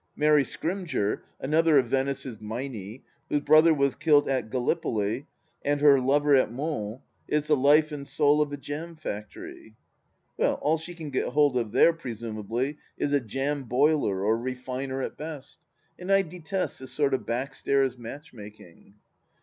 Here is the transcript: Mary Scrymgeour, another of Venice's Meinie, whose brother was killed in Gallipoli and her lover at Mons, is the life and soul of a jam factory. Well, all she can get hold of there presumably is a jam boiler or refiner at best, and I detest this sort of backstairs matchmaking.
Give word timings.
Mary 0.15 0.43
Scrymgeour, 0.43 1.21
another 1.39 1.77
of 1.77 1.85
Venice's 1.85 2.41
Meinie, 2.41 3.03
whose 3.29 3.41
brother 3.41 3.71
was 3.71 3.93
killed 3.93 4.27
in 4.27 4.49
Gallipoli 4.49 5.27
and 5.63 5.79
her 5.79 5.99
lover 5.99 6.33
at 6.35 6.51
Mons, 6.51 7.01
is 7.27 7.45
the 7.45 7.55
life 7.55 7.91
and 7.91 8.07
soul 8.07 8.41
of 8.41 8.51
a 8.51 8.57
jam 8.57 8.95
factory. 8.95 9.75
Well, 10.37 10.55
all 10.55 10.79
she 10.79 10.95
can 10.95 11.11
get 11.11 11.27
hold 11.27 11.55
of 11.55 11.71
there 11.71 11.93
presumably 11.93 12.79
is 12.97 13.13
a 13.13 13.19
jam 13.19 13.65
boiler 13.65 14.25
or 14.25 14.39
refiner 14.39 15.03
at 15.03 15.17
best, 15.17 15.59
and 15.99 16.11
I 16.11 16.23
detest 16.23 16.79
this 16.79 16.91
sort 16.91 17.13
of 17.13 17.27
backstairs 17.27 17.95
matchmaking. 17.95 18.95